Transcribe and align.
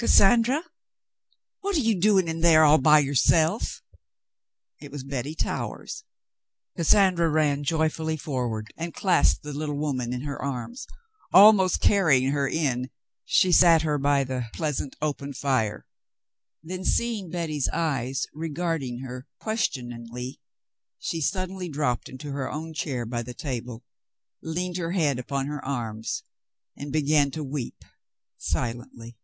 "Cassandra! 0.00 0.62
What 1.60 1.76
are 1.76 1.80
you 1.80 1.94
doing 1.94 2.26
here 2.40 2.62
all 2.62 2.78
by 2.78 3.00
yourself 3.00 3.82
"^" 3.94 3.96
It 4.80 4.90
was 4.90 5.04
Betty 5.04 5.34
Towers. 5.34 6.04
Cassandra 6.74 7.28
ran 7.28 7.64
joyfully 7.64 8.16
forward 8.16 8.72
and 8.78 8.94
clasped 8.94 9.42
the 9.42 9.52
little 9.52 9.76
woman 9.76 10.14
in 10.14 10.22
her 10.22 10.40
arms. 10.40 10.86
Almost 11.34 11.82
carrying 11.82 12.28
her 12.30 12.48
in, 12.48 12.88
she 13.26 13.52
sat 13.52 13.82
her 13.82 13.98
by 13.98 14.24
the 14.24 14.46
pleasant 14.54 14.96
open 15.02 15.34
fire. 15.34 15.84
Then, 16.62 16.82
seeing 16.82 17.28
Betty's 17.28 17.68
eyes 17.68 18.26
regarding 18.32 19.00
her 19.00 19.26
questioningly, 19.38 20.40
she 20.98 21.20
suddenly 21.20 21.68
dropped 21.68 22.08
into 22.08 22.32
her 22.32 22.48
ovn\ 22.50 22.72
chair 22.74 23.04
by 23.04 23.22
the 23.22 23.34
table, 23.34 23.84
leaned 24.42 24.78
her 24.78 24.92
head 24.92 25.18
upon 25.18 25.44
her 25.48 25.62
arms, 25.62 26.22
and 26.74 26.90
began 26.90 27.30
to 27.32 27.44
weep, 27.44 27.84
silently. 28.38 29.18